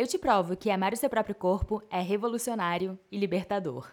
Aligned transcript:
Eu 0.00 0.06
te 0.06 0.16
provo 0.16 0.56
que 0.56 0.70
amar 0.70 0.94
o 0.94 0.96
seu 0.96 1.10
próprio 1.10 1.34
corpo 1.34 1.82
é 1.90 2.00
revolucionário 2.00 2.98
e 3.12 3.18
libertador. 3.18 3.86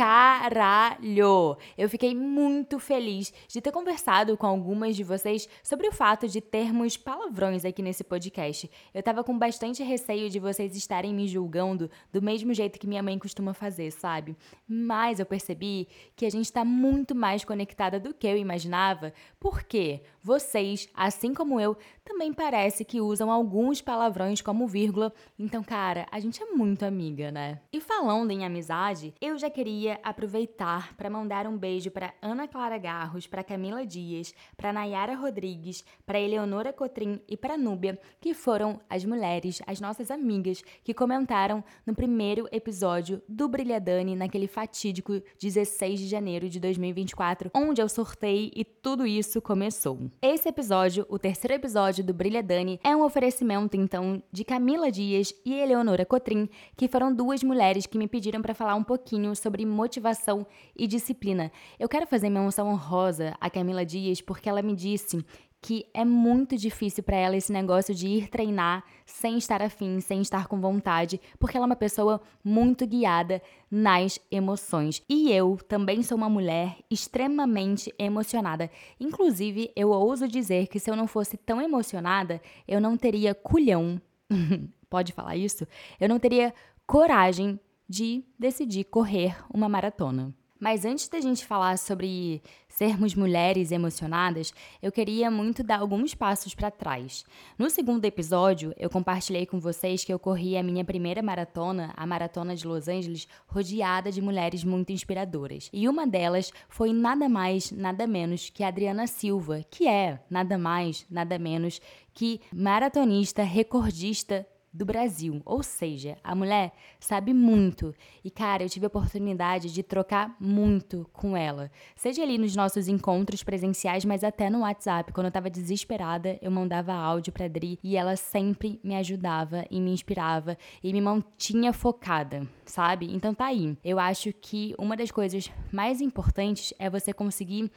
caralho! 0.00 1.58
Eu 1.76 1.86
fiquei 1.86 2.14
muito 2.14 2.78
feliz 2.78 3.30
de 3.46 3.60
ter 3.60 3.70
conversado 3.70 4.34
com 4.34 4.46
algumas 4.46 4.96
de 4.96 5.04
vocês 5.04 5.46
sobre 5.62 5.86
o 5.88 5.92
fato 5.92 6.26
de 6.26 6.40
termos 6.40 6.96
palavrões 6.96 7.66
aqui 7.66 7.82
nesse 7.82 8.02
podcast. 8.02 8.70
Eu 8.94 9.02
tava 9.02 9.22
com 9.22 9.38
bastante 9.38 9.82
receio 9.82 10.30
de 10.30 10.38
vocês 10.38 10.74
estarem 10.74 11.12
me 11.12 11.28
julgando 11.28 11.90
do 12.10 12.22
mesmo 12.22 12.54
jeito 12.54 12.78
que 12.80 12.86
minha 12.86 13.02
mãe 13.02 13.18
costuma 13.18 13.52
fazer, 13.52 13.90
sabe? 13.90 14.34
Mas 14.66 15.20
eu 15.20 15.26
percebi 15.26 15.86
que 16.16 16.24
a 16.24 16.30
gente 16.30 16.50
tá 16.50 16.64
muito 16.64 17.14
mais 17.14 17.44
conectada 17.44 18.00
do 18.00 18.14
que 18.14 18.26
eu 18.26 18.38
imaginava, 18.38 19.12
porque 19.38 20.00
vocês, 20.22 20.88
assim 20.94 21.32
como 21.32 21.60
eu, 21.60 21.76
também 22.04 22.32
parece 22.32 22.84
que 22.84 23.00
usam 23.00 23.30
alguns 23.30 23.80
palavrões 23.80 24.40
como 24.40 24.66
vírgula. 24.66 25.12
Então, 25.38 25.62
cara, 25.62 26.06
a 26.10 26.18
gente 26.18 26.42
é 26.42 26.46
muito 26.46 26.84
amiga, 26.84 27.30
né? 27.30 27.60
E 27.72 27.80
falando 27.80 28.30
em 28.30 28.44
amizade, 28.44 29.14
eu 29.20 29.38
já 29.38 29.48
queria 29.48 29.98
aproveitar 30.02 30.94
para 30.96 31.08
mandar 31.08 31.46
um 31.46 31.56
beijo 31.56 31.90
para 31.90 32.12
Ana 32.20 32.48
Clara 32.48 32.78
Garros, 32.78 33.26
para 33.26 33.44
Camila 33.44 33.86
Dias, 33.86 34.34
para 34.56 34.72
Nayara 34.72 35.14
Rodrigues, 35.14 35.84
para 36.04 36.20
Eleonora 36.20 36.72
Cotrim 36.72 37.20
e 37.28 37.36
para 37.36 37.56
Núbia, 37.56 37.98
que 38.20 38.34
foram 38.34 38.80
as 38.90 39.04
mulheres, 39.04 39.62
as 39.66 39.80
nossas 39.80 40.10
amigas, 40.10 40.62
que 40.82 40.92
comentaram 40.92 41.62
no 41.86 41.94
primeiro 41.94 42.48
episódio 42.50 43.22
do 43.28 43.48
Brilhadane, 43.48 44.16
naquele 44.16 44.48
fatídico 44.48 45.22
16 45.40 46.00
de 46.00 46.08
janeiro 46.08 46.48
de 46.48 46.58
2024, 46.58 47.50
onde 47.54 47.80
eu 47.80 47.88
sortei 47.88 48.50
e 48.54 48.64
tudo 48.64 49.06
isso 49.06 49.40
começou. 49.40 50.09
Esse 50.22 50.48
episódio, 50.48 51.06
o 51.08 51.18
terceiro 51.18 51.54
episódio 51.54 52.04
do 52.04 52.12
Brilhadane, 52.12 52.80
é 52.82 52.94
um 52.94 53.02
oferecimento 53.02 53.76
então 53.76 54.22
de 54.30 54.44
Camila 54.44 54.90
Dias 54.90 55.34
e 55.44 55.54
Eleonora 55.54 56.04
Cotrim, 56.04 56.48
que 56.76 56.88
foram 56.88 57.14
duas 57.14 57.42
mulheres 57.42 57.86
que 57.86 57.98
me 57.98 58.08
pediram 58.08 58.42
para 58.42 58.54
falar 58.54 58.74
um 58.74 58.84
pouquinho 58.84 59.34
sobre 59.34 59.64
motivação 59.64 60.46
e 60.76 60.86
disciplina. 60.86 61.50
Eu 61.78 61.88
quero 61.88 62.06
fazer 62.06 62.30
menção 62.30 62.68
honrosa 62.68 63.34
a 63.40 63.48
Camila 63.48 63.84
Dias 63.84 64.20
porque 64.20 64.48
ela 64.48 64.62
me 64.62 64.74
disse 64.74 65.24
que 65.62 65.86
é 65.92 66.04
muito 66.04 66.56
difícil 66.56 67.02
para 67.02 67.16
ela 67.16 67.36
esse 67.36 67.52
negócio 67.52 67.94
de 67.94 68.08
ir 68.08 68.28
treinar 68.28 68.82
sem 69.04 69.36
estar 69.36 69.60
afim, 69.60 70.00
sem 70.00 70.22
estar 70.22 70.46
com 70.46 70.60
vontade, 70.60 71.20
porque 71.38 71.56
ela 71.56 71.66
é 71.66 71.68
uma 71.68 71.76
pessoa 71.76 72.20
muito 72.42 72.86
guiada 72.86 73.42
nas 73.70 74.18
emoções. 74.30 75.02
E 75.08 75.30
eu 75.30 75.58
também 75.68 76.02
sou 76.02 76.16
uma 76.16 76.30
mulher 76.30 76.78
extremamente 76.90 77.92
emocionada. 77.98 78.70
Inclusive, 78.98 79.70
eu 79.76 79.90
ouso 79.90 80.26
dizer 80.26 80.66
que 80.68 80.80
se 80.80 80.90
eu 80.90 80.96
não 80.96 81.06
fosse 81.06 81.36
tão 81.36 81.60
emocionada, 81.60 82.40
eu 82.66 82.80
não 82.80 82.96
teria 82.96 83.34
culhão. 83.34 84.00
Pode 84.88 85.12
falar 85.12 85.36
isso? 85.36 85.66
Eu 86.00 86.08
não 86.08 86.18
teria 86.18 86.54
coragem 86.86 87.60
de 87.88 88.24
decidir 88.38 88.84
correr 88.84 89.36
uma 89.52 89.68
maratona. 89.68 90.34
Mas 90.60 90.84
antes 90.84 91.08
da 91.08 91.18
gente 91.18 91.46
falar 91.46 91.78
sobre 91.78 92.42
sermos 92.68 93.14
mulheres 93.14 93.72
emocionadas, 93.72 94.52
eu 94.82 94.92
queria 94.92 95.30
muito 95.30 95.62
dar 95.62 95.80
alguns 95.80 96.14
passos 96.14 96.54
para 96.54 96.70
trás. 96.70 97.24
No 97.58 97.70
segundo 97.70 98.04
episódio, 98.04 98.74
eu 98.78 98.90
compartilhei 98.90 99.46
com 99.46 99.58
vocês 99.58 100.04
que 100.04 100.12
eu 100.12 100.18
corri 100.18 100.58
a 100.58 100.62
minha 100.62 100.84
primeira 100.84 101.22
maratona, 101.22 101.94
a 101.96 102.06
Maratona 102.06 102.54
de 102.54 102.66
Los 102.66 102.88
Angeles, 102.88 103.26
rodeada 103.46 104.12
de 104.12 104.20
mulheres 104.20 104.62
muito 104.62 104.92
inspiradoras. 104.92 105.70
E 105.72 105.88
uma 105.88 106.06
delas 106.06 106.52
foi 106.68 106.92
nada 106.92 107.26
mais, 107.26 107.72
nada 107.72 108.06
menos 108.06 108.50
que 108.50 108.62
Adriana 108.62 109.06
Silva, 109.06 109.64
que 109.70 109.88
é 109.88 110.20
nada 110.28 110.58
mais, 110.58 111.06
nada 111.10 111.38
menos 111.38 111.80
que 112.12 112.40
maratonista 112.52 113.42
recordista 113.42 114.46
do 114.72 114.84
Brasil. 114.84 115.42
Ou 115.44 115.62
seja, 115.62 116.16
a 116.22 116.34
mulher 116.34 116.72
sabe 116.98 117.34
muito. 117.34 117.94
E, 118.24 118.30
cara, 118.30 118.62
eu 118.62 118.68
tive 118.68 118.86
a 118.86 118.88
oportunidade 118.88 119.72
de 119.72 119.82
trocar 119.82 120.36
muito 120.38 121.08
com 121.12 121.36
ela. 121.36 121.70
Seja 121.96 122.22
ali 122.22 122.38
nos 122.38 122.54
nossos 122.54 122.88
encontros 122.88 123.42
presenciais, 123.42 124.04
mas 124.04 124.22
até 124.22 124.48
no 124.48 124.60
WhatsApp. 124.60 125.12
Quando 125.12 125.26
eu 125.26 125.32
tava 125.32 125.50
desesperada, 125.50 126.38
eu 126.40 126.50
mandava 126.50 126.92
áudio 126.92 127.32
pra 127.32 127.46
Adri 127.46 127.78
e 127.82 127.96
ela 127.96 128.16
sempre 128.16 128.80
me 128.82 128.94
ajudava 128.96 129.64
e 129.70 129.80
me 129.80 129.92
inspirava 129.92 130.56
e 130.82 130.92
me 130.92 131.00
mantinha 131.00 131.72
focada, 131.72 132.46
sabe? 132.64 133.12
Então 133.12 133.34
tá 133.34 133.46
aí. 133.46 133.76
Eu 133.84 133.98
acho 133.98 134.32
que 134.32 134.74
uma 134.78 134.96
das 134.96 135.10
coisas 135.10 135.50
mais 135.72 136.00
importantes 136.00 136.72
é 136.78 136.88
você 136.88 137.12
conseguir 137.12 137.70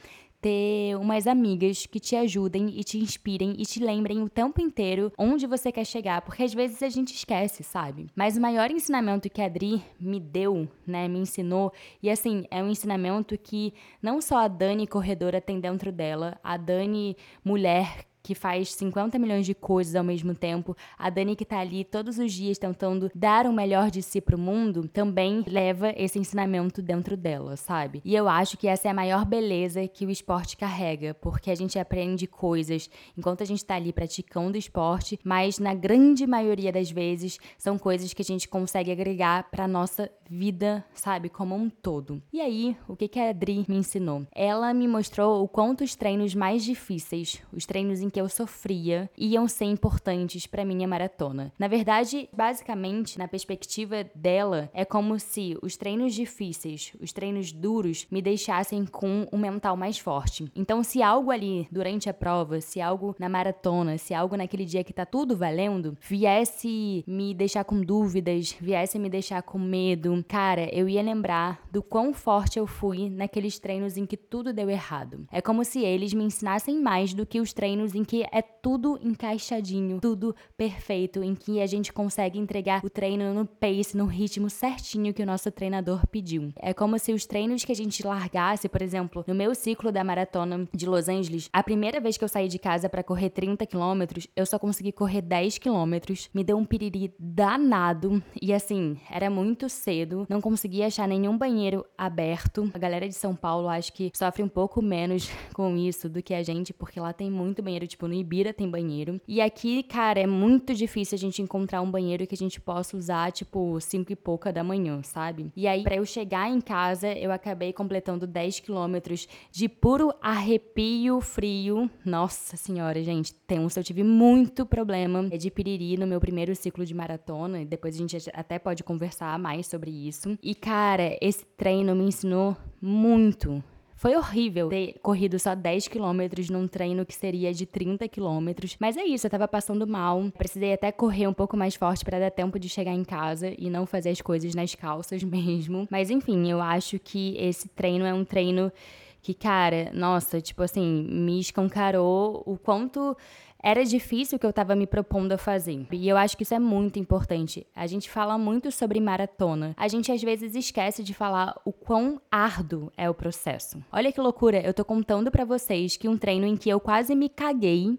ter 0.43 0.97
umas 0.97 1.25
amigas 1.25 1.85
que 1.85 2.01
te 2.01 2.17
ajudem 2.17 2.77
e 2.77 2.83
te 2.83 2.97
inspirem 2.97 3.55
e 3.57 3.65
te 3.65 3.81
lembrem 3.81 4.21
o 4.21 4.27
tempo 4.27 4.59
inteiro 4.59 5.09
onde 5.17 5.47
você 5.47 5.71
quer 5.71 5.85
chegar, 5.85 6.21
porque 6.21 6.43
às 6.43 6.53
vezes 6.53 6.82
a 6.83 6.89
gente 6.89 7.13
esquece, 7.13 7.63
sabe? 7.63 8.07
Mas 8.15 8.37
o 8.37 8.41
maior 8.41 8.69
ensinamento 8.71 9.29
que 9.29 9.41
a 9.41 9.45
Adri 9.45 9.83
me 9.99 10.19
deu, 10.19 10.67
né, 10.85 11.07
me 11.07 11.19
ensinou, 11.19 11.71
e 12.01 12.09
assim, 12.09 12.45
é 12.51 12.61
um 12.61 12.69
ensinamento 12.69 13.37
que 13.37 13.73
não 14.01 14.21
só 14.21 14.37
a 14.37 14.47
Dani 14.47 14.85
corredora 14.87 15.41
tem 15.41 15.59
dentro 15.59 15.91
dela, 15.91 16.39
a 16.43 16.57
Dani 16.57 17.15
mulher 17.43 18.05
que 18.23 18.33
faz 18.33 18.73
50 18.73 19.19
milhões 19.19 19.45
de 19.45 19.53
coisas 19.53 19.95
ao 19.95 20.03
mesmo 20.03 20.33
tempo, 20.33 20.75
a 20.97 21.09
Dani 21.09 21.35
que 21.35 21.43
tá 21.43 21.59
ali 21.59 21.83
todos 21.83 22.17
os 22.17 22.31
dias 22.31 22.57
tentando 22.57 23.11
dar 23.13 23.45
o 23.45 23.51
melhor 23.53 23.91
de 23.91 24.01
si 24.01 24.21
pro 24.21 24.37
mundo, 24.37 24.87
também 24.87 25.43
leva 25.45 25.93
esse 25.97 26.17
ensinamento 26.17 26.81
dentro 26.81 27.17
dela, 27.17 27.57
sabe? 27.57 28.01
E 28.05 28.15
eu 28.15 28.29
acho 28.29 28.57
que 28.57 28.67
essa 28.67 28.87
é 28.87 28.91
a 28.91 28.93
maior 28.93 29.25
beleza 29.25 29.85
que 29.87 30.05
o 30.05 30.09
esporte 30.09 30.55
carrega, 30.55 31.13
porque 31.13 31.51
a 31.51 31.55
gente 31.55 31.77
aprende 31.77 32.25
coisas 32.25 32.89
enquanto 33.17 33.43
a 33.43 33.45
gente 33.45 33.65
tá 33.65 33.75
ali 33.75 33.91
praticando 33.91 34.57
esporte, 34.57 35.19
mas 35.23 35.59
na 35.59 35.73
grande 35.73 36.25
maioria 36.25 36.71
das 36.71 36.89
vezes 36.89 37.37
são 37.57 37.77
coisas 37.77 38.13
que 38.13 38.21
a 38.21 38.25
gente 38.25 38.47
consegue 38.47 38.91
agregar 38.91 39.49
pra 39.51 39.67
nossa 39.67 40.09
vida, 40.29 40.83
sabe, 40.93 41.29
como 41.29 41.55
um 41.55 41.69
todo. 41.69 42.21
E 42.31 42.39
aí, 42.39 42.77
o 42.87 42.95
que 42.95 43.07
que 43.07 43.19
a 43.19 43.29
Adri 43.29 43.65
me 43.67 43.75
ensinou? 43.75 44.25
Ela 44.33 44.73
me 44.73 44.87
mostrou 44.87 45.43
o 45.43 45.47
quanto 45.47 45.83
os 45.83 45.95
treinos 45.95 46.33
mais 46.33 46.63
difíceis, 46.63 47.41
os 47.51 47.65
treinos 47.65 48.01
em 48.01 48.09
que 48.13 48.21
eu 48.21 48.29
sofria 48.29 49.09
iam 49.17 49.47
ser 49.47 49.65
importantes 49.65 50.45
para 50.45 50.63
minha 50.63 50.87
maratona. 50.87 51.51
Na 51.57 51.67
verdade, 51.67 52.29
basicamente, 52.31 53.17
na 53.17 53.27
perspectiva 53.27 54.05
dela, 54.13 54.69
é 54.73 54.85
como 54.85 55.19
se 55.19 55.57
os 55.63 55.75
treinos 55.75 56.13
difíceis, 56.13 56.93
os 57.01 57.11
treinos 57.11 57.51
duros, 57.51 58.05
me 58.11 58.21
deixassem 58.21 58.85
com 58.85 59.27
um 59.33 59.37
mental 59.37 59.75
mais 59.75 59.97
forte. 59.97 60.49
Então, 60.55 60.83
se 60.83 61.01
algo 61.01 61.31
ali 61.31 61.67
durante 61.71 62.07
a 62.07 62.13
prova, 62.13 62.61
se 62.61 62.79
algo 62.79 63.15
na 63.17 63.27
maratona, 63.27 63.97
se 63.97 64.13
algo 64.13 64.37
naquele 64.37 64.65
dia 64.65 64.83
que 64.83 64.93
tá 64.93 65.05
tudo 65.05 65.35
valendo, 65.35 65.97
viesse 65.99 67.03
me 67.07 67.33
deixar 67.33 67.63
com 67.63 67.81
dúvidas, 67.81 68.55
viesse 68.61 68.99
me 68.99 69.09
deixar 69.09 69.41
com 69.41 69.57
medo, 69.57 70.23
cara, 70.27 70.69
eu 70.71 70.87
ia 70.87 71.01
lembrar 71.01 71.61
do 71.71 71.81
quão 71.81 72.13
forte 72.13 72.59
eu 72.59 72.67
fui 72.67 73.09
naqueles 73.09 73.57
treinos 73.57 73.97
em 73.97 74.05
que 74.05 74.15
tudo 74.15 74.53
deu 74.53 74.69
errado. 74.69 75.25
É 75.31 75.41
como 75.41 75.65
se 75.65 75.79
eles 75.83 76.13
me 76.13 76.23
ensinassem 76.23 76.79
mais 76.79 77.13
do 77.13 77.25
que 77.25 77.41
os 77.41 77.53
treinos 77.53 77.95
em 77.95 78.02
em 78.03 78.05
que 78.05 78.25
é 78.31 78.41
tudo 78.41 78.99
encaixadinho, 79.01 79.99
tudo 80.01 80.35
perfeito, 80.57 81.23
em 81.23 81.33
que 81.33 81.61
a 81.61 81.65
gente 81.65 81.93
consegue 81.93 82.37
entregar 82.37 82.83
o 82.83 82.89
treino 82.89 83.33
no 83.33 83.45
pace, 83.45 83.95
no 83.95 84.05
ritmo 84.05 84.49
certinho 84.49 85.13
que 85.13 85.23
o 85.23 85.25
nosso 85.25 85.49
treinador 85.49 86.05
pediu. 86.07 86.51
É 86.59 86.73
como 86.73 86.99
se 86.99 87.13
os 87.13 87.25
treinos 87.25 87.63
que 87.63 87.71
a 87.71 87.75
gente 87.75 88.05
largasse, 88.05 88.67
por 88.67 88.81
exemplo, 88.81 89.23
no 89.25 89.33
meu 89.33 89.55
ciclo 89.55 89.89
da 89.89 90.03
maratona 90.03 90.67
de 90.73 90.85
Los 90.85 91.07
Angeles, 91.07 91.49
a 91.53 91.63
primeira 91.63 92.01
vez 92.01 92.17
que 92.17 92.23
eu 92.25 92.27
saí 92.27 92.49
de 92.49 92.59
casa 92.59 92.89
para 92.89 93.03
correr 93.03 93.29
30 93.29 93.65
quilômetros, 93.65 94.27
eu 94.35 94.45
só 94.45 94.59
consegui 94.59 94.91
correr 94.91 95.21
10 95.21 95.57
quilômetros, 95.57 96.29
me 96.33 96.43
deu 96.43 96.57
um 96.57 96.65
piriri 96.65 97.13
danado 97.17 98.21
e 98.41 98.53
assim, 98.53 98.97
era 99.09 99.29
muito 99.29 99.69
cedo, 99.69 100.27
não 100.29 100.41
conseguia 100.41 100.87
achar 100.87 101.07
nenhum 101.07 101.37
banheiro 101.37 101.85
aberto. 101.97 102.69
A 102.73 102.79
galera 102.79 103.07
de 103.07 103.15
São 103.15 103.33
Paulo 103.33 103.69
acho 103.69 103.93
que 103.93 104.11
sofre 104.13 104.43
um 104.43 104.49
pouco 104.49 104.81
menos 104.81 105.29
com 105.53 105.77
isso 105.77 106.09
do 106.09 106.21
que 106.21 106.33
a 106.33 106.43
gente, 106.43 106.73
porque 106.73 106.99
lá 106.99 107.13
tem 107.13 107.31
muito 107.31 107.61
banheiro 107.61 107.87
Tipo, 107.93 108.07
no 108.07 108.15
Ibira 108.15 108.51
tem 108.51 108.67
banheiro. 108.67 109.21
E 109.27 109.39
aqui, 109.39 109.83
cara, 109.83 110.19
é 110.19 110.25
muito 110.25 110.73
difícil 110.73 111.15
a 111.15 111.19
gente 111.19 111.43
encontrar 111.43 111.79
um 111.79 111.91
banheiro 111.91 112.25
que 112.25 112.33
a 112.33 112.37
gente 112.37 112.59
possa 112.59 112.97
usar, 112.97 113.31
tipo, 113.31 113.79
5 113.79 114.11
e 114.11 114.15
pouca 114.15 114.51
da 114.51 114.63
manhã, 114.63 115.03
sabe? 115.03 115.51
E 115.55 115.67
aí, 115.67 115.83
para 115.83 115.97
eu 115.97 116.05
chegar 116.05 116.49
em 116.49 116.59
casa, 116.59 117.13
eu 117.13 117.31
acabei 117.31 117.71
completando 117.71 118.25
10 118.25 118.61
quilômetros 118.61 119.27
de 119.51 119.69
puro 119.69 120.11
arrepio 120.19 121.21
frio. 121.21 121.87
Nossa 122.03 122.57
senhora, 122.57 123.03
gente, 123.03 123.31
tenso. 123.45 123.77
Eu 123.77 123.83
tive 123.83 124.01
muito 124.01 124.65
problema 124.65 125.29
de 125.29 125.51
piriri 125.51 125.95
no 125.95 126.07
meu 126.07 126.19
primeiro 126.19 126.55
ciclo 126.55 126.83
de 126.83 126.95
maratona. 126.95 127.61
E 127.61 127.65
depois 127.65 127.93
a 127.93 127.99
gente 127.99 128.17
até 128.33 128.57
pode 128.57 128.83
conversar 128.83 129.37
mais 129.37 129.67
sobre 129.67 129.91
isso. 129.91 130.35
E, 130.41 130.55
cara, 130.55 131.15
esse 131.21 131.45
treino 131.45 131.95
me 131.95 132.05
ensinou 132.05 132.57
muito 132.81 133.63
foi 134.03 134.17
horrível 134.17 134.67
ter 134.67 134.95
corrido 135.01 135.39
só 135.39 135.55
10 135.55 135.87
quilômetros 135.87 136.49
num 136.49 136.67
treino 136.67 137.05
que 137.05 137.15
seria 137.15 137.53
de 137.53 137.65
30 137.65 138.05
quilômetros. 138.09 138.75
Mas 138.77 138.97
é 138.97 139.05
isso, 139.05 139.25
eu 139.25 139.31
tava 139.31 139.47
passando 139.47 139.87
mal. 139.87 140.21
Precisei 140.37 140.73
até 140.73 140.91
correr 140.91 141.25
um 141.25 141.33
pouco 141.33 141.55
mais 141.55 141.75
forte 141.75 142.03
para 142.03 142.19
dar 142.19 142.29
tempo 142.29 142.59
de 142.59 142.67
chegar 142.67 142.91
em 142.91 143.05
casa 143.05 143.53
e 143.57 143.69
não 143.69 143.85
fazer 143.85 144.09
as 144.09 144.19
coisas 144.19 144.53
nas 144.53 144.75
calças 144.75 145.23
mesmo. 145.23 145.87
Mas 145.89 146.09
enfim, 146.09 146.51
eu 146.51 146.59
acho 146.59 146.99
que 146.99 147.37
esse 147.37 147.69
treino 147.69 148.03
é 148.03 148.13
um 148.13 148.25
treino 148.25 148.73
que, 149.21 149.33
cara, 149.33 149.89
nossa, 149.93 150.41
tipo 150.41 150.61
assim, 150.61 151.07
me 151.09 151.39
escancarou 151.39 152.43
o 152.45 152.57
quanto 152.57 153.15
era 153.63 153.85
difícil 153.85 154.35
o 154.35 154.39
que 154.39 154.45
eu 154.45 154.49
estava 154.49 154.75
me 154.75 154.85
propondo 154.85 155.31
a 155.31 155.37
fazer. 155.37 155.87
E 155.93 156.09
eu 156.09 156.17
acho 156.17 156.35
que 156.35 156.43
isso 156.43 156.53
é 156.53 156.59
muito 156.59 156.99
importante. 156.99 157.65
A 157.73 157.87
gente 157.87 158.09
fala 158.09 158.37
muito 158.37 158.69
sobre 158.69 158.99
maratona. 158.99 159.73
A 159.77 159.87
gente 159.87 160.11
às 160.11 160.21
vezes 160.21 160.53
esquece 160.53 161.01
de 161.01 161.13
falar 161.13 161.55
o 161.63 161.71
quão 161.71 162.21
árduo 162.29 162.91
é 162.97 163.09
o 163.09 163.13
processo. 163.13 163.81
Olha 163.89 164.11
que 164.11 164.19
loucura, 164.19 164.59
eu 164.59 164.73
tô 164.73 164.83
contando 164.83 165.31
para 165.31 165.45
vocês 165.45 165.95
que 165.95 166.09
um 166.09 166.17
treino 166.17 166.45
em 166.45 166.57
que 166.57 166.69
eu 166.69 166.79
quase 166.79 167.15
me 167.15 167.29
caguei 167.29 167.97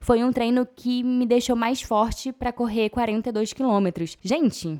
foi 0.00 0.22
um 0.22 0.32
treino 0.32 0.66
que 0.66 1.02
me 1.02 1.24
deixou 1.24 1.56
mais 1.56 1.80
forte 1.80 2.32
para 2.32 2.52
correr 2.52 2.90
42 2.90 3.52
quilômetros. 3.52 4.18
Gente, 4.20 4.78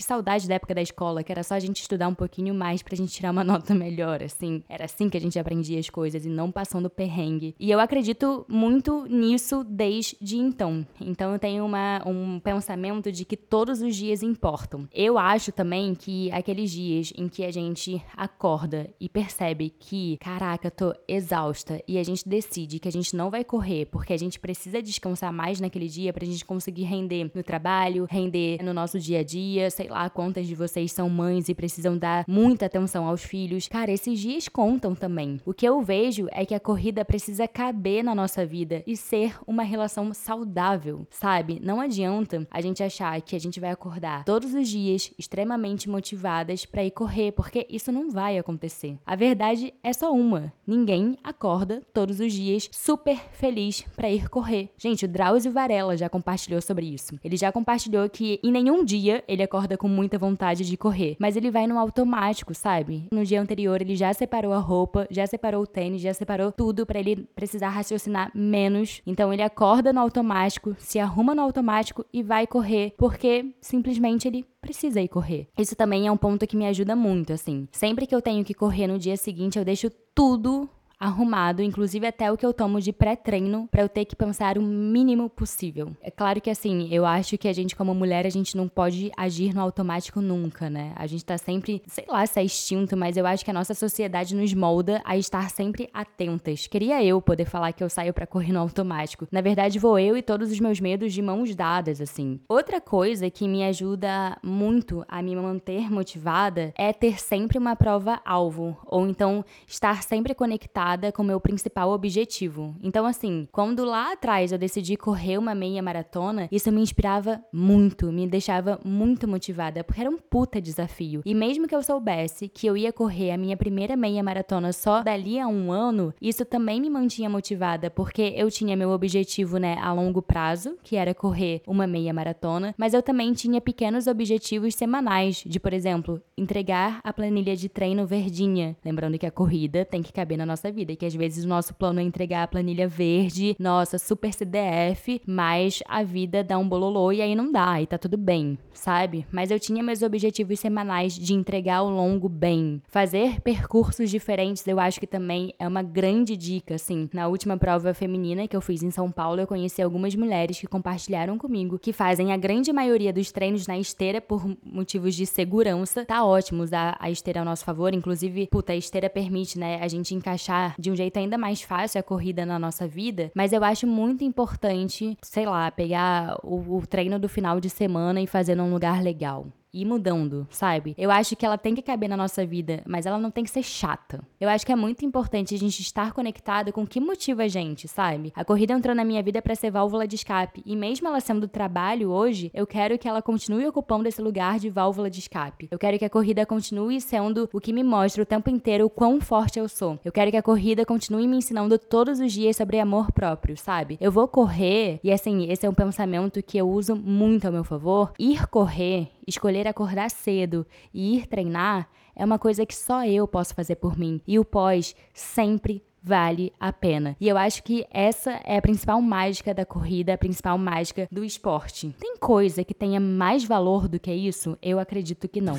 que 0.00 0.04
saudade 0.04 0.48
da 0.48 0.54
época 0.54 0.74
da 0.74 0.80
escola, 0.80 1.22
que 1.22 1.30
era 1.30 1.42
só 1.42 1.54
a 1.54 1.60
gente 1.60 1.82
estudar 1.82 2.08
um 2.08 2.14
pouquinho 2.14 2.54
mais 2.54 2.82
pra 2.82 2.96
gente 2.96 3.12
tirar 3.12 3.32
uma 3.32 3.44
nota 3.44 3.74
melhor, 3.74 4.22
assim. 4.22 4.62
Era 4.66 4.86
assim 4.86 5.10
que 5.10 5.16
a 5.16 5.20
gente 5.20 5.38
aprendia 5.38 5.78
as 5.78 5.90
coisas 5.90 6.24
e 6.24 6.28
não 6.30 6.50
passando 6.50 6.88
perrengue. 6.88 7.54
E 7.60 7.70
eu 7.70 7.78
acredito 7.78 8.46
muito 8.48 9.04
nisso 9.04 9.62
desde 9.62 10.38
então. 10.38 10.86
Então 10.98 11.34
eu 11.34 11.38
tenho 11.38 11.66
uma, 11.66 12.00
um 12.06 12.40
pensamento 12.40 13.12
de 13.12 13.26
que 13.26 13.36
todos 13.36 13.82
os 13.82 13.94
dias 13.94 14.22
importam. 14.22 14.88
Eu 14.90 15.18
acho 15.18 15.52
também 15.52 15.94
que 15.94 16.32
aqueles 16.32 16.70
dias 16.70 17.12
em 17.14 17.28
que 17.28 17.44
a 17.44 17.50
gente 17.50 18.02
acorda 18.16 18.88
e 18.98 19.06
percebe 19.06 19.68
que, 19.68 20.16
caraca, 20.16 20.70
tô 20.70 20.94
exausta 21.06 21.82
e 21.86 21.98
a 21.98 22.02
gente 22.02 22.26
decide 22.26 22.78
que 22.78 22.88
a 22.88 22.92
gente 22.92 23.14
não 23.14 23.28
vai 23.28 23.44
correr 23.44 23.84
porque 23.84 24.14
a 24.14 24.18
gente 24.18 24.40
precisa 24.40 24.80
descansar 24.80 25.30
mais 25.30 25.60
naquele 25.60 25.88
dia 25.88 26.10
pra 26.10 26.24
gente 26.24 26.42
conseguir 26.42 26.84
render 26.84 27.30
no 27.34 27.42
trabalho, 27.42 28.06
render 28.08 28.62
no 28.62 28.72
nosso 28.72 28.98
dia 28.98 29.20
a 29.20 29.22
dia, 29.22 29.70
sei 29.70 29.89
lá 29.90 30.08
quantas 30.08 30.46
de 30.46 30.54
vocês 30.54 30.92
são 30.92 31.10
mães 31.10 31.48
e 31.48 31.54
precisam 31.54 31.98
dar 31.98 32.24
muita 32.26 32.66
atenção 32.66 33.06
aos 33.06 33.22
filhos. 33.22 33.68
Cara, 33.68 33.90
esses 33.90 34.18
dias 34.18 34.48
contam 34.48 34.94
também. 34.94 35.40
O 35.44 35.52
que 35.52 35.66
eu 35.66 35.82
vejo 35.82 36.26
é 36.30 36.46
que 36.46 36.54
a 36.54 36.60
corrida 36.60 37.04
precisa 37.04 37.46
caber 37.46 38.02
na 38.02 38.14
nossa 38.14 38.46
vida 38.46 38.82
e 38.86 38.96
ser 38.96 39.36
uma 39.46 39.62
relação 39.62 40.14
saudável, 40.14 41.06
sabe? 41.10 41.60
Não 41.62 41.80
adianta 41.80 42.46
a 42.50 42.60
gente 42.60 42.82
achar 42.82 43.20
que 43.20 43.36
a 43.36 43.40
gente 43.40 43.60
vai 43.60 43.70
acordar 43.70 44.24
todos 44.24 44.54
os 44.54 44.68
dias 44.68 45.12
extremamente 45.18 45.88
motivadas 45.88 46.64
para 46.64 46.84
ir 46.84 46.92
correr, 46.92 47.32
porque 47.32 47.66
isso 47.68 47.92
não 47.92 48.10
vai 48.10 48.38
acontecer. 48.38 48.96
A 49.04 49.16
verdade 49.16 49.74
é 49.82 49.92
só 49.92 50.12
uma: 50.12 50.52
ninguém 50.66 51.18
acorda 51.22 51.82
todos 51.92 52.20
os 52.20 52.32
dias 52.32 52.68
super 52.72 53.18
feliz 53.32 53.82
para 53.96 54.10
ir 54.10 54.28
correr. 54.28 54.70
Gente, 54.78 55.04
o 55.04 55.08
Drauzio 55.08 55.52
Varela 55.52 55.96
já 55.96 56.08
compartilhou 56.08 56.60
sobre 56.62 56.86
isso. 56.86 57.18
Ele 57.24 57.36
já 57.36 57.50
compartilhou 57.50 58.08
que 58.08 58.40
em 58.42 58.52
nenhum 58.52 58.84
dia 58.84 59.24
ele 59.26 59.42
acorda 59.42 59.76
com 59.80 59.88
muita 59.88 60.18
vontade 60.18 60.62
de 60.62 60.76
correr, 60.76 61.16
mas 61.18 61.36
ele 61.36 61.50
vai 61.50 61.66
no 61.66 61.78
automático, 61.78 62.54
sabe? 62.54 63.08
No 63.10 63.24
dia 63.24 63.40
anterior 63.40 63.80
ele 63.80 63.96
já 63.96 64.12
separou 64.12 64.52
a 64.52 64.58
roupa, 64.58 65.06
já 65.10 65.26
separou 65.26 65.62
o 65.62 65.66
tênis, 65.66 66.02
já 66.02 66.12
separou 66.12 66.52
tudo 66.52 66.84
para 66.84 67.00
ele 67.00 67.26
precisar 67.34 67.70
raciocinar 67.70 68.30
menos. 68.34 69.00
Então 69.06 69.32
ele 69.32 69.42
acorda 69.42 69.90
no 69.90 70.00
automático, 70.00 70.76
se 70.78 70.98
arruma 70.98 71.34
no 71.34 71.40
automático 71.40 72.04
e 72.12 72.22
vai 72.22 72.46
correr, 72.46 72.92
porque 72.98 73.54
simplesmente 73.58 74.28
ele 74.28 74.44
precisa 74.60 75.00
ir 75.00 75.08
correr. 75.08 75.48
Isso 75.58 75.74
também 75.74 76.06
é 76.06 76.12
um 76.12 76.16
ponto 76.16 76.46
que 76.46 76.56
me 76.56 76.66
ajuda 76.66 76.94
muito, 76.94 77.32
assim. 77.32 77.66
Sempre 77.72 78.06
que 78.06 78.14
eu 78.14 78.20
tenho 78.20 78.44
que 78.44 78.52
correr 78.52 78.86
no 78.86 78.98
dia 78.98 79.16
seguinte, 79.16 79.58
eu 79.58 79.64
deixo 79.64 79.90
tudo 80.14 80.68
arrumado, 81.00 81.62
inclusive 81.62 82.06
até 82.06 82.30
o 82.30 82.36
que 82.36 82.44
eu 82.44 82.52
tomo 82.52 82.78
de 82.78 82.92
pré-treino, 82.92 83.66
para 83.70 83.80
eu 83.80 83.88
ter 83.88 84.04
que 84.04 84.14
pensar 84.14 84.58
o 84.58 84.62
mínimo 84.62 85.30
possível. 85.30 85.96
É 86.02 86.10
claro 86.10 86.40
que 86.42 86.50
assim, 86.50 86.88
eu 86.92 87.06
acho 87.06 87.38
que 87.38 87.48
a 87.48 87.52
gente 87.54 87.74
como 87.74 87.94
mulher, 87.94 88.26
a 88.26 88.30
gente 88.30 88.54
não 88.54 88.68
pode 88.68 89.10
agir 89.16 89.54
no 89.54 89.62
automático 89.62 90.20
nunca, 90.20 90.68
né? 90.68 90.92
A 90.96 91.06
gente 91.06 91.24
tá 91.24 91.38
sempre, 91.38 91.82
sei 91.86 92.04
lá 92.06 92.26
se 92.26 92.38
é 92.38 92.44
instinto, 92.44 92.96
mas 92.96 93.16
eu 93.16 93.26
acho 93.26 93.42
que 93.42 93.50
a 93.50 93.54
nossa 93.54 93.72
sociedade 93.72 94.36
nos 94.36 94.52
molda 94.52 95.00
a 95.04 95.16
estar 95.16 95.48
sempre 95.48 95.88
atentas. 95.94 96.66
Queria 96.66 97.02
eu 97.02 97.22
poder 97.22 97.46
falar 97.46 97.72
que 97.72 97.82
eu 97.82 97.88
saio 97.88 98.12
para 98.12 98.26
correr 98.26 98.52
no 98.52 98.60
automático. 98.60 99.26
Na 99.32 99.40
verdade, 99.40 99.78
vou 99.78 99.98
eu 99.98 100.16
e 100.16 100.22
todos 100.22 100.52
os 100.52 100.60
meus 100.60 100.80
medos 100.80 101.14
de 101.14 101.22
mãos 101.22 101.54
dadas, 101.54 102.00
assim. 102.00 102.38
Outra 102.46 102.80
coisa 102.80 103.30
que 103.30 103.48
me 103.48 103.64
ajuda 103.64 104.36
muito 104.42 105.02
a 105.08 105.22
me 105.22 105.34
manter 105.34 105.90
motivada 105.90 106.74
é 106.76 106.92
ter 106.92 107.18
sempre 107.18 107.56
uma 107.56 107.74
prova 107.74 108.20
alvo, 108.24 108.76
ou 108.84 109.06
então 109.06 109.42
estar 109.66 110.02
sempre 110.02 110.34
conectada 110.34 110.89
com 111.12 111.20
como 111.20 111.28
meu 111.28 111.38
principal 111.38 111.90
objetivo. 111.90 112.74
Então, 112.82 113.04
assim, 113.04 113.46
quando 113.52 113.84
lá 113.84 114.12
atrás 114.12 114.52
eu 114.52 114.58
decidi 114.58 114.96
correr 114.96 115.36
uma 115.36 115.54
meia 115.54 115.82
maratona, 115.82 116.48
isso 116.50 116.72
me 116.72 116.80
inspirava 116.80 117.44
muito, 117.52 118.10
me 118.10 118.26
deixava 118.26 118.80
muito 118.82 119.28
motivada, 119.28 119.84
porque 119.84 120.00
era 120.00 120.08
um 120.08 120.16
puta 120.16 120.62
desafio. 120.62 121.20
E 121.26 121.34
mesmo 121.34 121.68
que 121.68 121.74
eu 121.74 121.82
soubesse 121.82 122.48
que 122.48 122.66
eu 122.66 122.74
ia 122.74 122.90
correr 122.90 123.32
a 123.32 123.36
minha 123.36 123.54
primeira 123.54 123.96
meia 123.96 124.22
maratona 124.22 124.72
só 124.72 125.02
dali 125.02 125.38
a 125.38 125.46
um 125.46 125.70
ano, 125.70 126.14
isso 126.22 126.42
também 126.46 126.80
me 126.80 126.88
mantinha 126.88 127.28
motivada, 127.28 127.90
porque 127.90 128.32
eu 128.34 128.50
tinha 128.50 128.74
meu 128.74 128.88
objetivo, 128.88 129.58
né, 129.58 129.76
a 129.78 129.92
longo 129.92 130.22
prazo, 130.22 130.78
que 130.82 130.96
era 130.96 131.14
correr 131.14 131.60
uma 131.66 131.86
meia 131.86 132.14
maratona, 132.14 132.74
mas 132.78 132.94
eu 132.94 133.02
também 133.02 133.34
tinha 133.34 133.60
pequenos 133.60 134.06
objetivos 134.06 134.74
semanais, 134.74 135.44
de, 135.44 135.60
por 135.60 135.74
exemplo, 135.74 136.22
entregar 136.34 136.98
a 137.04 137.12
planilha 137.12 137.54
de 137.54 137.68
treino 137.68 138.06
verdinha. 138.06 138.74
Lembrando 138.82 139.18
que 139.18 139.26
a 139.26 139.30
corrida 139.30 139.84
tem 139.84 140.02
que 140.02 140.14
caber 140.14 140.38
na 140.38 140.46
nossa 140.46 140.72
vida 140.72 140.79
vida. 140.80 140.96
Que 140.96 141.06
às 141.06 141.14
vezes 141.14 141.44
o 141.44 141.48
nosso 141.48 141.74
plano 141.74 142.00
é 142.00 142.02
entregar 142.02 142.42
a 142.42 142.48
planilha 142.48 142.88
verde, 142.88 143.54
nossa, 143.58 143.98
super 143.98 144.32
CDF, 144.32 145.20
mas 145.26 145.82
a 145.86 146.02
vida 146.02 146.42
dá 146.42 146.58
um 146.58 146.68
bololô 146.68 147.12
e 147.12 147.22
aí 147.22 147.34
não 147.34 147.52
dá, 147.52 147.80
e 147.80 147.86
tá 147.86 147.98
tudo 147.98 148.16
bem, 148.16 148.58
sabe? 148.72 149.26
Mas 149.30 149.50
eu 149.50 149.60
tinha 149.60 149.82
meus 149.82 150.02
objetivos 150.02 150.58
semanais 150.60 151.14
de 151.14 151.34
entregar 151.34 151.82
o 151.82 151.90
longo 151.90 152.28
bem. 152.28 152.82
Fazer 152.88 153.40
percursos 153.40 154.10
diferentes, 154.10 154.66
eu 154.66 154.80
acho 154.80 155.00
que 155.00 155.06
também 155.06 155.54
é 155.58 155.66
uma 155.66 155.82
grande 155.82 156.36
dica, 156.36 156.74
assim. 156.74 157.08
Na 157.12 157.28
última 157.28 157.56
prova 157.56 157.92
feminina 157.94 158.48
que 158.48 158.56
eu 158.56 158.60
fiz 158.60 158.82
em 158.82 158.90
São 158.90 159.10
Paulo, 159.10 159.40
eu 159.40 159.46
conheci 159.46 159.82
algumas 159.82 160.14
mulheres 160.14 160.58
que 160.58 160.66
compartilharam 160.66 161.38
comigo 161.38 161.78
que 161.78 161.92
fazem 161.92 162.32
a 162.32 162.36
grande 162.36 162.72
maioria 162.72 163.12
dos 163.12 163.30
treinos 163.32 163.66
na 163.66 163.78
esteira 163.78 164.20
por 164.20 164.46
motivos 164.64 165.14
de 165.14 165.26
segurança. 165.26 166.04
Tá 166.04 166.24
ótimo 166.24 166.62
usar 166.62 166.96
a 166.98 167.10
esteira 167.10 167.40
ao 167.40 167.44
nosso 167.44 167.64
favor, 167.64 167.94
inclusive, 167.94 168.48
puta, 168.50 168.72
a 168.72 168.76
esteira 168.76 169.10
permite, 169.10 169.58
né, 169.58 169.78
a 169.82 169.88
gente 169.88 170.14
encaixar 170.14 170.69
de 170.78 170.90
um 170.90 170.96
jeito 170.96 171.18
ainda 171.18 171.36
mais 171.36 171.62
fácil 171.62 172.00
a 172.00 172.02
corrida 172.02 172.44
na 172.46 172.58
nossa 172.58 172.86
vida, 172.86 173.30
mas 173.34 173.52
eu 173.52 173.62
acho 173.64 173.86
muito 173.86 174.24
importante, 174.24 175.16
sei 175.22 175.46
lá, 175.46 175.70
pegar 175.70 176.36
o, 176.42 176.78
o 176.78 176.86
treino 176.86 177.18
do 177.18 177.28
final 177.28 177.60
de 177.60 177.70
semana 177.70 178.20
e 178.20 178.26
fazer 178.26 178.54
num 178.54 178.70
lugar 178.70 179.02
legal 179.02 179.46
ir 179.72 179.84
mudando, 179.84 180.46
sabe? 180.50 180.94
Eu 180.98 181.10
acho 181.10 181.36
que 181.36 181.46
ela 181.46 181.58
tem 181.58 181.74
que 181.74 181.82
caber 181.82 182.08
na 182.08 182.16
nossa 182.16 182.44
vida, 182.44 182.82
mas 182.86 183.06
ela 183.06 183.18
não 183.18 183.30
tem 183.30 183.44
que 183.44 183.50
ser 183.50 183.62
chata. 183.62 184.22
Eu 184.40 184.48
acho 184.48 184.66
que 184.66 184.72
é 184.72 184.76
muito 184.76 185.04
importante 185.04 185.54
a 185.54 185.58
gente 185.58 185.80
estar 185.80 186.12
conectado 186.12 186.72
com 186.72 186.82
o 186.82 186.86
que 186.86 187.00
motiva 187.00 187.44
a 187.44 187.48
gente, 187.48 187.86
sabe? 187.88 188.32
A 188.34 188.44
corrida 188.44 188.74
entrou 188.74 188.94
na 188.94 189.04
minha 189.04 189.22
vida 189.22 189.40
para 189.40 189.54
ser 189.54 189.70
válvula 189.70 190.06
de 190.06 190.16
escape, 190.16 190.62
e 190.64 190.76
mesmo 190.76 191.08
ela 191.08 191.20
sendo 191.20 191.48
trabalho 191.48 192.10
hoje, 192.10 192.50
eu 192.54 192.66
quero 192.66 192.98
que 192.98 193.08
ela 193.08 193.22
continue 193.22 193.66
ocupando 193.66 194.08
esse 194.08 194.20
lugar 194.20 194.58
de 194.58 194.70
válvula 194.70 195.10
de 195.10 195.20
escape. 195.20 195.68
Eu 195.70 195.78
quero 195.78 195.98
que 195.98 196.04
a 196.04 196.10
corrida 196.10 196.44
continue 196.44 197.00
sendo 197.00 197.48
o 197.52 197.60
que 197.60 197.72
me 197.72 197.82
mostra 197.82 198.22
o 198.22 198.26
tempo 198.26 198.50
inteiro 198.50 198.86
o 198.86 198.90
quão 198.90 199.20
forte 199.20 199.58
eu 199.58 199.68
sou. 199.68 199.98
Eu 200.04 200.12
quero 200.12 200.30
que 200.30 200.36
a 200.36 200.42
corrida 200.42 200.84
continue 200.84 201.26
me 201.26 201.36
ensinando 201.36 201.78
todos 201.78 202.20
os 202.20 202.32
dias 202.32 202.56
sobre 202.56 202.78
amor 202.78 203.12
próprio, 203.12 203.56
sabe? 203.56 203.96
Eu 204.00 204.10
vou 204.10 204.26
correr, 204.26 205.00
e 205.02 205.12
assim, 205.12 205.50
esse 205.50 205.66
é 205.66 205.70
um 205.70 205.74
pensamento 205.74 206.42
que 206.42 206.58
eu 206.58 206.68
uso 206.68 206.96
muito 206.96 207.46
ao 207.46 207.52
meu 207.52 207.64
favor. 207.64 208.12
Ir 208.18 208.46
correr 208.48 209.08
escolher 209.26 209.66
acordar 209.66 210.10
cedo 210.10 210.66
e 210.92 211.16
ir 211.16 211.26
treinar 211.26 211.88
é 212.14 212.24
uma 212.24 212.38
coisa 212.38 212.66
que 212.66 212.74
só 212.74 213.04
eu 213.04 213.26
posso 213.26 213.54
fazer 213.54 213.76
por 213.76 213.98
mim. 213.98 214.20
E 214.26 214.38
o 214.38 214.44
pós 214.44 214.94
sempre 215.14 215.82
vale 216.02 216.52
a 216.58 216.72
pena. 216.72 217.16
E 217.20 217.28
eu 217.28 217.36
acho 217.36 217.62
que 217.62 217.86
essa 217.90 218.40
é 218.44 218.56
a 218.56 218.62
principal 218.62 219.00
mágica 219.00 219.54
da 219.54 219.64
corrida, 219.64 220.14
a 220.14 220.18
principal 220.18 220.56
mágica 220.58 221.06
do 221.10 221.24
esporte. 221.24 221.94
Tem 221.98 222.16
coisa 222.16 222.64
que 222.64 222.74
tenha 222.74 223.00
mais 223.00 223.44
valor 223.44 223.88
do 223.88 223.98
que 223.98 224.12
isso? 224.12 224.56
Eu 224.62 224.78
acredito 224.78 225.28
que 225.28 225.40
não. 225.40 225.56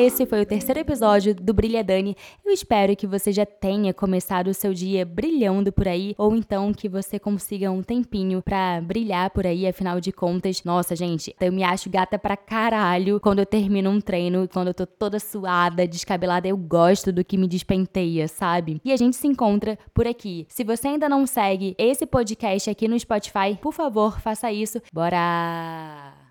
Esse 0.00 0.24
foi 0.26 0.42
o 0.42 0.46
terceiro 0.46 0.78
episódio 0.78 1.34
do 1.34 1.52
Brilha 1.52 1.82
Dani. 1.82 2.16
Eu 2.46 2.52
espero 2.52 2.94
que 2.94 3.04
você 3.04 3.32
já 3.32 3.44
tenha 3.44 3.92
começado 3.92 4.46
o 4.46 4.54
seu 4.54 4.72
dia 4.72 5.04
brilhando 5.04 5.72
por 5.72 5.88
aí, 5.88 6.14
ou 6.16 6.36
então 6.36 6.72
que 6.72 6.88
você 6.88 7.18
consiga 7.18 7.68
um 7.72 7.82
tempinho 7.82 8.40
pra 8.40 8.80
brilhar 8.80 9.28
por 9.30 9.44
aí, 9.44 9.66
afinal 9.66 10.00
de 10.00 10.12
contas. 10.12 10.62
Nossa, 10.62 10.94
gente, 10.94 11.34
eu 11.40 11.50
me 11.50 11.64
acho 11.64 11.90
gata 11.90 12.16
pra 12.16 12.36
caralho 12.36 13.18
quando 13.18 13.40
eu 13.40 13.46
termino 13.46 13.90
um 13.90 14.00
treino, 14.00 14.48
quando 14.52 14.68
eu 14.68 14.74
tô 14.74 14.86
toda 14.86 15.18
suada, 15.18 15.84
descabelada. 15.84 16.46
Eu 16.46 16.56
gosto 16.56 17.10
do 17.10 17.24
que 17.24 17.36
me 17.36 17.48
despenteia, 17.48 18.28
sabe? 18.28 18.80
E 18.84 18.92
a 18.92 18.96
gente 18.96 19.16
se 19.16 19.26
encontra 19.26 19.76
por 19.92 20.06
aqui. 20.06 20.46
Se 20.48 20.62
você 20.62 20.86
ainda 20.86 21.08
não 21.08 21.26
segue 21.26 21.74
esse 21.76 22.06
podcast 22.06 22.70
aqui 22.70 22.86
no 22.86 22.96
Spotify, 22.96 23.58
por 23.60 23.72
favor, 23.72 24.20
faça 24.20 24.52
isso. 24.52 24.80
Bora! 24.92 26.27